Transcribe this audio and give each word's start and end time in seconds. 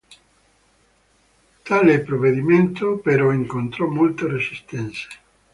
Tale 1.63 2.01
provvedimento, 2.03 2.97
però, 2.97 3.31
incontrò 3.31 3.85
molte 3.85 4.25
resistenze. 4.27 5.07